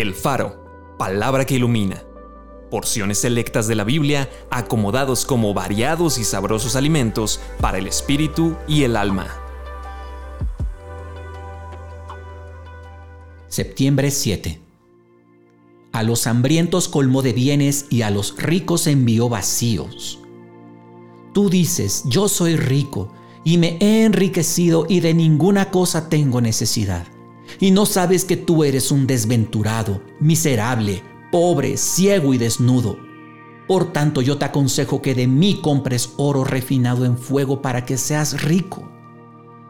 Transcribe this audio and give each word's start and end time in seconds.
El 0.00 0.14
Faro, 0.14 0.94
palabra 0.96 1.44
que 1.44 1.56
ilumina. 1.56 2.04
Porciones 2.70 3.18
selectas 3.18 3.66
de 3.66 3.74
la 3.74 3.82
Biblia 3.82 4.30
acomodados 4.48 5.24
como 5.24 5.54
variados 5.54 6.18
y 6.18 6.24
sabrosos 6.24 6.76
alimentos 6.76 7.40
para 7.60 7.78
el 7.78 7.88
espíritu 7.88 8.54
y 8.68 8.84
el 8.84 8.96
alma. 8.96 9.26
Septiembre 13.48 14.12
7. 14.12 14.60
A 15.90 16.04
los 16.04 16.28
hambrientos 16.28 16.86
colmó 16.86 17.22
de 17.22 17.32
bienes 17.32 17.86
y 17.90 18.02
a 18.02 18.10
los 18.10 18.40
ricos 18.40 18.86
envió 18.86 19.28
vacíos. 19.28 20.20
Tú 21.34 21.50
dices, 21.50 22.04
yo 22.06 22.28
soy 22.28 22.54
rico 22.54 23.12
y 23.42 23.58
me 23.58 23.76
he 23.80 24.04
enriquecido 24.04 24.86
y 24.88 25.00
de 25.00 25.12
ninguna 25.12 25.72
cosa 25.72 26.08
tengo 26.08 26.40
necesidad 26.40 27.17
y 27.60 27.70
no 27.70 27.86
sabes 27.86 28.24
que 28.24 28.36
tú 28.36 28.64
eres 28.64 28.90
un 28.90 29.06
desventurado, 29.06 30.02
miserable, 30.20 31.02
pobre, 31.30 31.76
ciego 31.76 32.34
y 32.34 32.38
desnudo. 32.38 32.98
Por 33.66 33.92
tanto 33.92 34.22
yo 34.22 34.38
te 34.38 34.46
aconsejo 34.46 35.02
que 35.02 35.14
de 35.14 35.26
mí 35.26 35.60
compres 35.60 36.10
oro 36.16 36.44
refinado 36.44 37.04
en 37.04 37.18
fuego 37.18 37.60
para 37.60 37.84
que 37.84 37.98
seas 37.98 38.42
rico. 38.42 38.90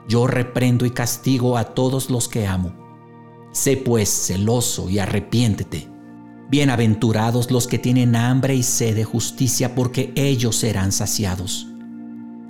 Yo 0.09 0.27
reprendo 0.27 0.87
y 0.87 0.91
castigo 0.91 1.57
a 1.57 1.65
todos 1.65 2.09
los 2.11 2.29
que 2.29 2.47
amo. 2.47 2.73
Sé 3.53 3.77
pues 3.77 4.09
celoso 4.09 4.89
y 4.89 4.99
arrepiéntete. 4.99 5.89
Bienaventurados 6.51 7.51
los 7.51 7.67
que 7.67 7.79
tienen 7.79 8.17
hambre 8.17 8.55
y 8.55 8.63
sed 8.63 8.95
de 8.95 9.05
justicia, 9.05 9.75
porque 9.75 10.13
ellos 10.15 10.57
serán 10.57 10.93
saciados. 10.93 11.67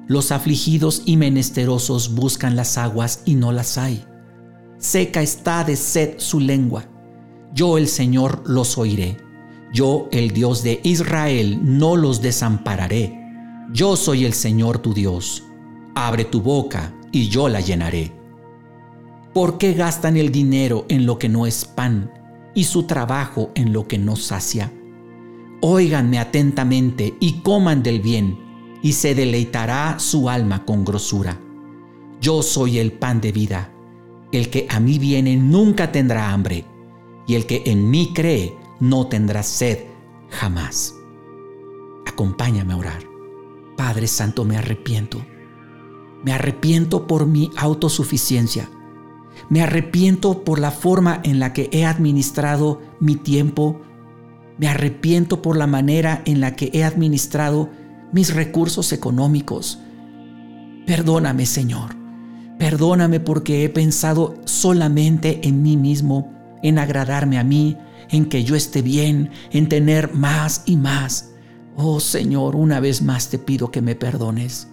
Los 0.07 0.31
afligidos 0.31 1.03
y 1.05 1.17
menesterosos 1.17 2.15
buscan 2.15 2.55
las 2.55 2.79
aguas 2.79 3.23
y 3.25 3.35
no 3.35 3.53
las 3.53 3.77
hay 3.77 4.05
seca 4.79 5.23
está 5.23 5.65
de 5.65 5.77
sed 5.77 6.15
su 6.19 6.41
lengua. 6.41 6.85
Yo 7.53 7.79
el 7.79 7.89
Señor 7.89 8.43
los 8.47 8.79
oiré. 8.79 9.17
Yo 9.73 10.09
el 10.13 10.31
Dios 10.33 10.63
de 10.63 10.81
Israel 10.83 11.61
no 11.63 11.97
los 11.97 12.23
desampararé. 12.23 13.19
Yo 13.73 13.97
soy 13.97 14.25
el 14.25 14.33
Señor 14.33 14.79
tu 14.79 14.95
Dios. 14.95 15.45
Abre 15.95 16.25
tu 16.25 16.41
boca 16.41 16.95
y 17.13 17.29
yo 17.29 17.49
la 17.49 17.61
llenaré. 17.61 18.13
¿Por 19.35 19.59
qué 19.59 19.75
gastan 19.75 20.17
el 20.17 20.33
dinero 20.33 20.87
en 20.89 21.07
lo 21.07 21.19
que 21.19 21.29
no 21.29 21.47
es 21.47 21.65
pan 21.65 22.11
y 22.55 22.65
su 22.65 22.85
trabajo 22.85 23.51
en 23.55 23.73
lo 23.73 23.87
que 23.87 23.99
no 23.99 24.17
sacia? 24.17 24.73
Óiganme 25.61 26.19
atentamente 26.19 27.17
y 27.21 27.41
coman 27.41 27.83
del 27.83 28.01
bien, 28.01 28.39
y 28.83 28.93
se 28.93 29.15
deleitará 29.15 29.99
su 29.99 30.31
alma 30.31 30.65
con 30.65 30.85
grosura. 30.85 31.41
Yo 32.21 32.43
soy 32.43 32.79
el 32.79 32.93
pan 32.93 33.21
de 33.21 33.33
vida. 33.33 33.73
El 34.33 34.51
que 34.51 34.67
a 34.69 34.81
mí 34.81 34.99
viene 34.99 35.37
nunca 35.37 35.91
tendrá 35.91 36.33
hambre, 36.33 36.65
y 37.27 37.35
el 37.35 37.47
que 37.47 37.63
en 37.67 37.91
mí 37.91 38.13
cree 38.15 38.57
no 38.81 39.07
tendrá 39.07 39.43
sed 39.43 39.79
jamás. 40.31 40.95
Acompáñame 42.07 42.73
a 42.73 42.77
orar. 42.77 43.03
Padre 43.77 44.07
Santo, 44.07 44.45
me 44.45 44.57
arrepiento. 44.57 45.25
Me 46.25 46.33
arrepiento 46.33 47.07
por 47.07 47.27
mi 47.27 47.51
autosuficiencia. 47.57 48.69
Me 49.49 49.63
arrepiento 49.63 50.43
por 50.43 50.59
la 50.59 50.71
forma 50.71 51.21
en 51.23 51.39
la 51.39 51.53
que 51.53 51.71
he 51.73 51.85
administrado 51.85 52.83
mi 53.01 53.17
tiempo. 53.17 53.81
Me 54.59 54.69
arrepiento 54.69 55.43
por 55.43 55.57
la 55.57 55.67
manera 55.67 56.23
en 56.25 56.41
la 56.41 56.57
que 56.57 56.71
he 56.73 56.83
administrado 56.83 57.71
mis 58.13 58.35
recursos 58.35 58.93
económicos. 58.93 59.79
Perdóname, 60.87 61.47
Señor. 61.47 61.95
Perdóname 62.59 63.21
porque 63.21 63.65
he 63.65 63.69
pensado 63.69 64.35
solamente 64.45 65.47
en 65.47 65.63
mí 65.63 65.77
mismo, 65.77 66.33
en 66.63 66.79
agradarme 66.79 67.39
a 67.39 67.45
mí, 67.45 67.77
en 68.11 68.29
que 68.29 68.43
yo 68.43 68.57
esté 68.57 68.83
bien, 68.83 69.31
en 69.53 69.69
tener 69.69 70.13
más 70.13 70.65
y 70.67 70.77
más. 70.77 71.35
Oh 71.77 72.01
Señor, 72.01 72.57
una 72.57 72.81
vez 72.81 73.01
más 73.01 73.31
te 73.31 73.39
pido 73.39 73.71
que 73.71 73.81
me 73.81 73.95
perdones. 73.95 74.67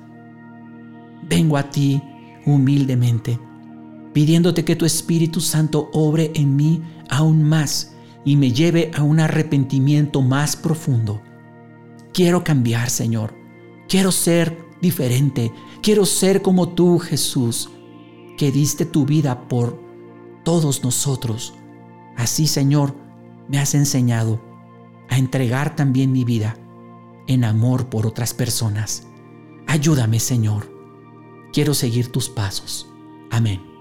Vengo 1.29 1.57
a 1.57 1.69
ti 1.69 2.01
humildemente, 2.47 3.39
pidiéndote 4.13 4.65
que 4.65 4.75
tu 4.75 4.85
Espíritu 4.85 5.39
Santo 5.39 5.91
obre 5.93 6.31
en 6.33 6.55
mí 6.55 6.81
aún 7.09 7.43
más 7.43 7.95
y 8.23 8.35
me 8.35 8.51
lleve 8.51 8.89
a 8.95 9.03
un 9.03 9.19
arrepentimiento 9.19 10.23
más 10.23 10.55
profundo. 10.55 11.21
Quiero 12.13 12.43
cambiar, 12.43 12.89
Señor. 12.89 13.35
Quiero 13.87 14.11
ser 14.11 14.57
diferente. 14.81 15.51
Quiero 15.83 16.05
ser 16.05 16.41
como 16.41 16.69
tú, 16.69 16.97
Jesús 16.97 17.69
que 18.37 18.51
diste 18.51 18.85
tu 18.85 19.05
vida 19.05 19.47
por 19.47 19.79
todos 20.43 20.83
nosotros. 20.83 21.53
Así, 22.15 22.47
Señor, 22.47 22.95
me 23.47 23.59
has 23.59 23.75
enseñado 23.75 24.41
a 25.09 25.17
entregar 25.17 25.75
también 25.75 26.11
mi 26.11 26.23
vida 26.23 26.57
en 27.27 27.43
amor 27.43 27.87
por 27.89 28.07
otras 28.07 28.33
personas. 28.33 29.07
Ayúdame, 29.67 30.19
Señor. 30.19 30.71
Quiero 31.51 31.73
seguir 31.73 32.11
tus 32.11 32.29
pasos. 32.29 32.89
Amén. 33.31 33.74